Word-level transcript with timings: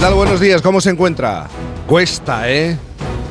tal? 0.00 0.14
Buenos 0.14 0.40
días, 0.40 0.60
¿cómo 0.60 0.80
se 0.80 0.90
encuentra? 0.90 1.48
Cuesta, 1.86 2.50
¿eh? 2.50 2.76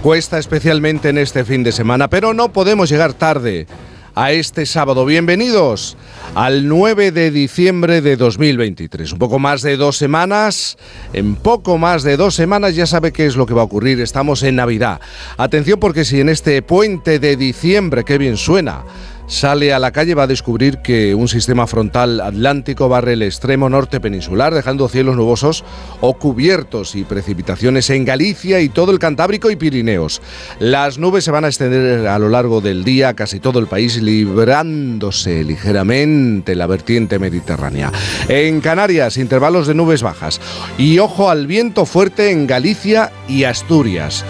Cuesta 0.01 0.39
especialmente 0.39 1.09
en 1.09 1.17
este 1.17 1.43
fin 1.45 1.63
de 1.63 1.71
semana, 1.71 2.09
pero 2.09 2.33
no 2.33 2.51
podemos 2.51 2.89
llegar 2.89 3.13
tarde 3.13 3.67
a 4.15 4.31
este 4.31 4.65
sábado. 4.65 5.05
Bienvenidos 5.05 5.97
al 6.33 6.67
9 6.67 7.11
de 7.11 7.29
diciembre 7.29 8.01
de 8.01 8.15
2023. 8.15 9.13
Un 9.13 9.19
poco 9.19 9.37
más 9.37 9.61
de 9.61 9.77
dos 9.77 9.97
semanas. 9.97 10.77
En 11.13 11.35
poco 11.35 11.77
más 11.77 12.03
de 12.03 12.17
dos 12.17 12.33
semanas 12.33 12.75
ya 12.75 12.85
sabe 12.85 13.11
qué 13.11 13.25
es 13.25 13.35
lo 13.35 13.45
que 13.45 13.53
va 13.53 13.61
a 13.61 13.65
ocurrir. 13.65 13.99
Estamos 13.99 14.41
en 14.41 14.55
Navidad. 14.55 14.99
Atención 15.37 15.79
porque 15.79 16.05
si 16.05 16.21
en 16.21 16.29
este 16.29 16.61
puente 16.61 17.19
de 17.19 17.35
diciembre, 17.35 18.03
qué 18.03 18.17
bien 18.17 18.37
suena, 18.37 18.83
sale 19.27 19.73
a 19.73 19.79
la 19.79 19.91
calle 19.91 20.15
va 20.15 20.23
a 20.23 20.27
descubrir 20.27 20.79
que 20.79 21.15
un 21.15 21.27
sistema 21.27 21.67
frontal 21.67 22.21
atlántico 22.21 22.89
barre 22.89 23.13
el 23.13 23.23
extremo 23.23 23.69
norte 23.69 23.99
peninsular, 23.99 24.53
dejando 24.53 24.87
cielos 24.87 25.15
nubosos 25.15 25.63
o 26.01 26.13
cubiertos 26.13 26.95
y 26.95 27.03
precipitaciones 27.03 27.89
en 27.89 28.05
Galicia 28.05 28.61
y 28.61 28.69
todo 28.69 28.91
el 28.91 28.99
Cantábrico 28.99 29.49
y 29.49 29.55
Pirineos. 29.55 30.21
Las 30.59 30.97
nubes 30.97 31.23
se 31.23 31.31
van 31.31 31.45
a 31.45 31.47
extender 31.47 32.07
a 32.07 32.19
lo 32.19 32.29
largo 32.29 32.61
del 32.61 32.83
día 32.83 33.13
casi 33.13 33.39
todo 33.39 33.59
el 33.59 33.67
país, 33.67 34.01
librándose 34.01 35.43
ligeramente 35.43 36.55
la 36.55 36.67
vertiente 36.67 37.19
mediterránea. 37.19 37.91
En 38.27 38.61
Canarias, 38.61 39.17
intervalos 39.17 39.67
de 39.67 39.73
nubes 39.73 40.01
bajas. 40.01 40.39
Y 40.77 40.99
ojo 40.99 41.29
al 41.29 41.47
viento 41.47 41.85
fuerte 41.85 42.31
en 42.31 42.47
Galicia 42.47 43.11
y 43.27 43.43
Asturias. 43.43 44.25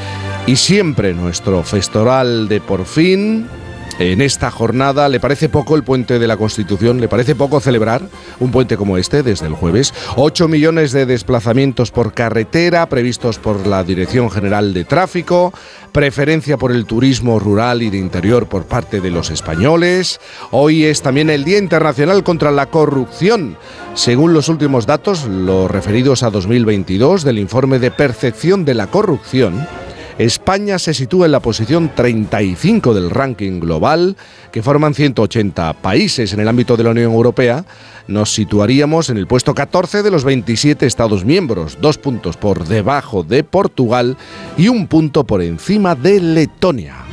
Y 0.48 0.58
siempre 0.58 1.14
nuestro 1.14 1.64
festival 1.64 2.48
de 2.48 2.62
por 2.62 2.86
fin 2.86 3.48
en 4.00 4.22
esta 4.22 4.52
jornada. 4.52 5.10
¿Le 5.10 5.20
parece 5.20 5.50
poco 5.50 5.76
el 5.76 5.84
puente 5.84 6.20
de 6.20 6.28
la 6.28 6.38
Constitución? 6.38 7.00
¿Le 7.00 7.08
parece 7.08 7.36
poco 7.36 7.60
celebrar 7.60 8.02
un 8.40 8.52
puente 8.52 8.78
como 8.78 8.98
este 8.98 9.24
desde 9.24 9.48
el 9.48 9.54
jueves? 9.54 9.94
8 10.16 10.48
millones 10.48 10.92
de 10.92 11.06
desplazamientos 11.06 11.92
por 11.92 12.14
carretera 12.14 12.88
previstos 12.88 13.40
por 13.40 13.66
la 13.68 13.84
Dirección 13.84 14.30
General 14.30 14.74
de 14.74 14.86
Tráfico, 14.86 15.54
preferencia 15.92 16.58
por 16.58 16.72
el 16.72 16.86
turismo 16.86 17.40
rural 17.40 17.82
y 17.82 17.90
de 17.90 17.98
interior 17.98 18.48
por 18.48 18.66
parte 18.66 19.02
de 19.02 19.12
los 19.12 19.30
españoles. 19.30 20.20
Hoy 20.52 20.86
es 20.86 21.02
también 21.02 21.30
el 21.30 21.44
Día 21.44 21.58
Internacional 21.58 22.24
contra 22.24 22.52
la 22.52 22.68
Corrupción. 22.68 23.58
Según 23.94 24.34
los 24.34 24.50
últimos 24.50 24.86
datos, 24.86 25.26
los 25.26 25.72
referidos 25.72 26.24
a 26.24 26.30
2022 26.30 27.24
del 27.24 27.40
informe 27.40 27.80
de 27.80 27.92
percepción 27.92 28.66
de 28.66 28.74
la 28.74 28.88
corrupción, 28.88 29.66
España 30.18 30.80
se 30.80 30.94
sitúa 30.94 31.26
en 31.26 31.34
la 31.34 31.42
posición 31.42 31.92
35 31.94 32.94
del 32.94 33.10
ranking 33.10 33.60
global, 33.60 34.16
que 34.52 34.64
forman 34.64 34.94
180 34.94 35.74
países 35.74 36.32
en 36.32 36.40
el 36.40 36.48
ámbito 36.48 36.78
de 36.78 36.84
la 36.86 36.92
Unión 36.92 37.12
Europea. 37.12 37.66
Nos 38.08 38.34
situaríamos 38.34 39.10
en 39.10 39.18
el 39.18 39.28
puesto 39.28 39.54
14 39.54 40.04
de 40.04 40.12
los 40.12 40.24
27 40.24 40.86
Estados 40.86 41.26
miembros, 41.26 41.78
dos 41.82 41.98
puntos 41.98 42.38
por 42.38 42.66
debajo 42.66 43.24
de 43.24 43.44
Portugal 43.44 44.16
y 44.58 44.70
un 44.70 44.88
punto 44.88 45.26
por 45.26 45.42
encima 45.42 45.96
de 45.96 46.22
Letonia. 46.22 47.05